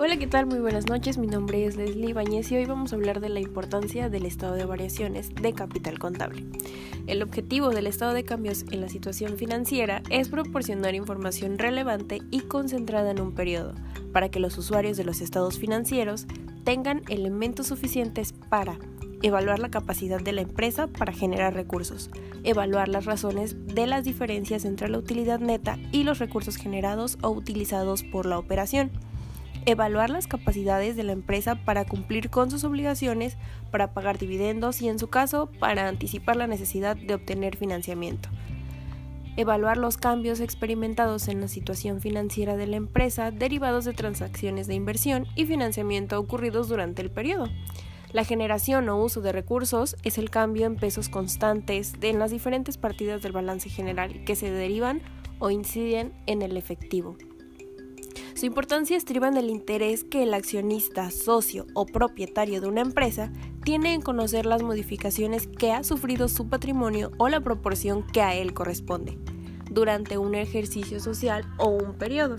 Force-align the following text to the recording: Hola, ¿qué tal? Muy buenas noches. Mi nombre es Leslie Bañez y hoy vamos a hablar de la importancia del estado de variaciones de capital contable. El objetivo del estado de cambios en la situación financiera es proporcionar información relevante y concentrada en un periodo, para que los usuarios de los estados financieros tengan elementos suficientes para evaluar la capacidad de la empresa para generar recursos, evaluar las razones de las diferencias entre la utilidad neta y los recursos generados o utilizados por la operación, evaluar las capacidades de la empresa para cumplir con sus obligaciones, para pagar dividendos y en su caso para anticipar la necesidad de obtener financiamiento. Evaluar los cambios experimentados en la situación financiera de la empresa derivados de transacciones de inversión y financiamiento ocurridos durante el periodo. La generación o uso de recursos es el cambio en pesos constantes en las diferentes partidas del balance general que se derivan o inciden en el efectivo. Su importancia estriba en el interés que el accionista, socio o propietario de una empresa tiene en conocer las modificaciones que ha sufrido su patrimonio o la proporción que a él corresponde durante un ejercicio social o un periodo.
Hola, 0.00 0.16
¿qué 0.16 0.28
tal? 0.28 0.46
Muy 0.46 0.60
buenas 0.60 0.86
noches. 0.86 1.18
Mi 1.18 1.26
nombre 1.26 1.64
es 1.64 1.74
Leslie 1.74 2.12
Bañez 2.12 2.52
y 2.52 2.56
hoy 2.56 2.66
vamos 2.66 2.92
a 2.92 2.96
hablar 2.96 3.18
de 3.18 3.30
la 3.30 3.40
importancia 3.40 4.08
del 4.08 4.26
estado 4.26 4.54
de 4.54 4.64
variaciones 4.64 5.34
de 5.34 5.52
capital 5.54 5.98
contable. 5.98 6.44
El 7.08 7.20
objetivo 7.20 7.70
del 7.70 7.88
estado 7.88 8.12
de 8.12 8.22
cambios 8.22 8.64
en 8.70 8.80
la 8.80 8.88
situación 8.88 9.36
financiera 9.36 10.04
es 10.08 10.28
proporcionar 10.28 10.94
información 10.94 11.58
relevante 11.58 12.22
y 12.30 12.42
concentrada 12.42 13.10
en 13.10 13.20
un 13.20 13.34
periodo, 13.34 13.74
para 14.12 14.28
que 14.28 14.38
los 14.38 14.56
usuarios 14.56 14.96
de 14.96 15.02
los 15.02 15.20
estados 15.20 15.58
financieros 15.58 16.26
tengan 16.62 17.02
elementos 17.08 17.66
suficientes 17.66 18.32
para 18.32 18.78
evaluar 19.22 19.58
la 19.58 19.72
capacidad 19.72 20.20
de 20.20 20.30
la 20.30 20.42
empresa 20.42 20.86
para 20.86 21.12
generar 21.12 21.54
recursos, 21.54 22.08
evaluar 22.44 22.86
las 22.86 23.04
razones 23.04 23.56
de 23.66 23.88
las 23.88 24.04
diferencias 24.04 24.64
entre 24.64 24.88
la 24.90 24.98
utilidad 24.98 25.40
neta 25.40 25.76
y 25.90 26.04
los 26.04 26.20
recursos 26.20 26.54
generados 26.54 27.18
o 27.20 27.30
utilizados 27.30 28.04
por 28.04 28.26
la 28.26 28.38
operación, 28.38 28.92
evaluar 29.70 30.08
las 30.08 30.26
capacidades 30.26 30.96
de 30.96 31.04
la 31.04 31.12
empresa 31.12 31.54
para 31.54 31.84
cumplir 31.84 32.30
con 32.30 32.50
sus 32.50 32.64
obligaciones, 32.64 33.36
para 33.70 33.92
pagar 33.92 34.18
dividendos 34.18 34.80
y 34.80 34.88
en 34.88 34.98
su 34.98 35.08
caso 35.08 35.50
para 35.58 35.88
anticipar 35.88 36.36
la 36.36 36.46
necesidad 36.46 36.96
de 36.96 37.14
obtener 37.14 37.56
financiamiento. 37.56 38.30
Evaluar 39.36 39.76
los 39.76 39.98
cambios 39.98 40.40
experimentados 40.40 41.28
en 41.28 41.42
la 41.42 41.48
situación 41.48 42.00
financiera 42.00 42.56
de 42.56 42.66
la 42.66 42.76
empresa 42.76 43.30
derivados 43.30 43.84
de 43.84 43.92
transacciones 43.92 44.66
de 44.66 44.74
inversión 44.74 45.26
y 45.36 45.44
financiamiento 45.44 46.18
ocurridos 46.18 46.68
durante 46.68 47.02
el 47.02 47.10
periodo. 47.10 47.48
La 48.10 48.24
generación 48.24 48.88
o 48.88 48.96
uso 48.96 49.20
de 49.20 49.32
recursos 49.32 49.96
es 50.02 50.16
el 50.16 50.30
cambio 50.30 50.64
en 50.64 50.76
pesos 50.76 51.10
constantes 51.10 51.92
en 52.00 52.18
las 52.18 52.30
diferentes 52.30 52.78
partidas 52.78 53.20
del 53.20 53.32
balance 53.32 53.68
general 53.68 54.24
que 54.24 54.34
se 54.34 54.50
derivan 54.50 55.02
o 55.40 55.50
inciden 55.50 56.14
en 56.26 56.40
el 56.40 56.56
efectivo. 56.56 57.18
Su 58.38 58.46
importancia 58.46 58.96
estriba 58.96 59.26
en 59.26 59.36
el 59.36 59.50
interés 59.50 60.04
que 60.04 60.22
el 60.22 60.32
accionista, 60.32 61.10
socio 61.10 61.66
o 61.74 61.86
propietario 61.86 62.60
de 62.60 62.68
una 62.68 62.82
empresa 62.82 63.32
tiene 63.64 63.94
en 63.94 64.00
conocer 64.00 64.46
las 64.46 64.62
modificaciones 64.62 65.48
que 65.48 65.72
ha 65.72 65.82
sufrido 65.82 66.28
su 66.28 66.48
patrimonio 66.48 67.10
o 67.18 67.28
la 67.28 67.40
proporción 67.40 68.06
que 68.06 68.22
a 68.22 68.36
él 68.36 68.54
corresponde 68.54 69.18
durante 69.72 70.18
un 70.18 70.36
ejercicio 70.36 71.00
social 71.00 71.52
o 71.58 71.66
un 71.70 71.94
periodo. 71.94 72.36